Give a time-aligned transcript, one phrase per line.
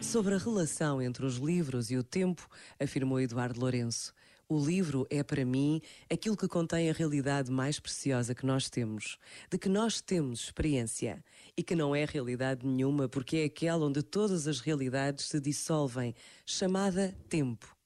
[0.00, 2.48] Sobre a relação entre os livros e o tempo,
[2.80, 4.12] afirmou Eduardo Lourenço.
[4.48, 5.80] O livro é, para mim,
[6.12, 9.18] aquilo que contém a realidade mais preciosa que nós temos,
[9.48, 11.24] de que nós temos experiência,
[11.56, 16.12] e que não é realidade nenhuma porque é aquela onde todas as realidades se dissolvem,
[16.44, 17.76] chamada tempo.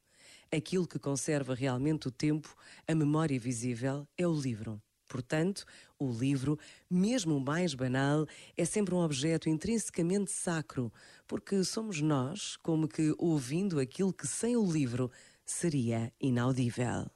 [0.50, 2.56] Aquilo que conserva realmente o tempo,
[2.88, 4.80] a memória visível, é o livro.
[5.14, 5.64] Portanto,
[5.96, 6.58] o livro,
[6.90, 8.26] mesmo o mais banal,
[8.56, 10.92] é sempre um objeto intrinsecamente sacro,
[11.24, 15.08] porque somos nós, como que ouvindo aquilo que sem o livro
[15.46, 17.08] seria inaudível.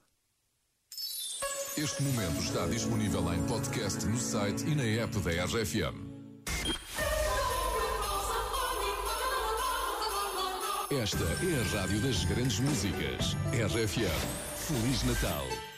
[1.77, 6.07] Este momento está disponível em podcast no site e na app da RFM.
[11.03, 13.35] Esta é a rádio das grandes músicas.
[13.53, 14.49] RFM.
[14.57, 15.78] Feliz Natal.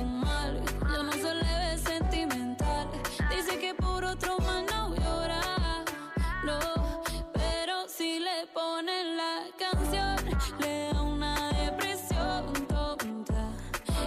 [8.81, 10.17] ponen la canción,
[10.59, 13.51] le da una depresión tonta.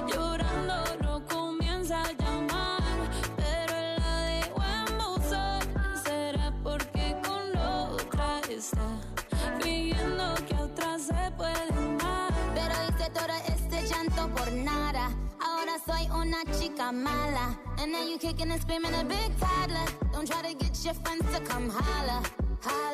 [0.08, 2.83] Llorando no comienza a llamar,
[3.36, 5.61] pero la dejó en buzón.
[6.05, 8.89] Será porque con otra está
[9.61, 12.33] fingiendo que a otra se puede amar.
[12.55, 15.08] Pero hice todo este llanto por nada.
[15.41, 17.56] Ahora soy una chica mala.
[17.78, 19.86] And now you kicking and screaming a big toddler.
[20.12, 22.22] Don't try to get your friends to come holla.
[22.64, 22.94] Holla.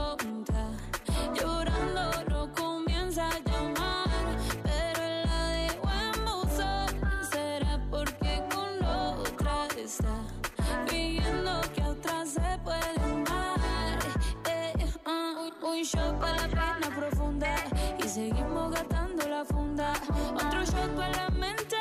[15.81, 17.55] un- shot para la pena profunda
[17.97, 19.93] y seguimos gastando la funda.
[20.35, 21.75] Otro shot para la mente,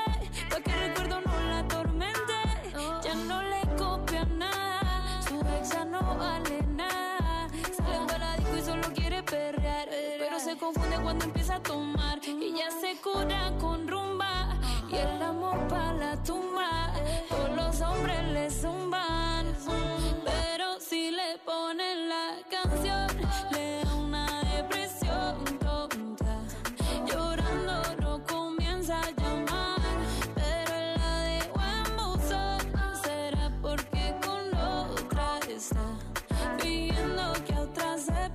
[0.49, 2.37] pa' que el recuerdo no la atormente.
[3.05, 7.49] Ya no le copia nada, su ex ya no vale nada.
[7.77, 9.89] Sale para disco y solo quiere perrear,
[10.19, 14.57] pero se confunde cuando empieza a tomar y ya se cura con rumba
[14.91, 16.60] y el amor para la tumba.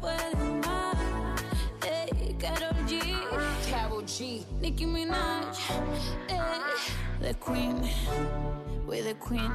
[0.01, 0.95] Puede amar.
[1.83, 2.99] Ey, Karol G,
[3.69, 4.45] Carol G.
[4.61, 5.57] Nicki Minaj,
[6.29, 6.39] ey,
[7.21, 7.89] the Queen,
[8.87, 9.51] we're the Queen.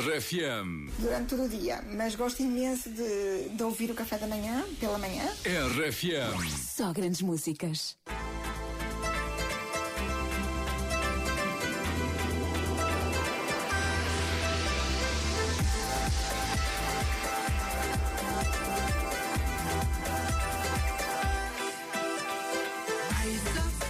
[0.00, 0.88] RFM.
[0.98, 4.96] Durante todo o dia, mas gosto imenso de, de ouvir o café da manhã, pela
[4.96, 5.28] manhã.
[5.44, 6.48] RFM.
[6.56, 7.98] Só grandes músicas.
[23.22, 23.89] Eyes.